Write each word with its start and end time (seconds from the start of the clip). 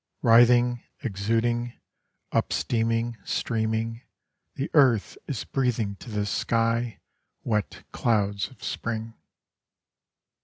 Writhing, 0.23 0.81
exuding, 1.03 1.73
Up 2.31 2.51
steaming, 2.51 3.17
streaming, 3.23 4.01
The 4.55 4.71
earth 4.73 5.15
is 5.27 5.43
breathing 5.43 5.95
to 5.97 6.09
the 6.09 6.25
sky 6.25 6.99
Wet 7.43 7.83
clouds 7.91 8.47
of 8.49 8.63
spring. 8.63 9.13